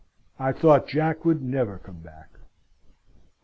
[0.39, 2.39] I thought Jack would never come back.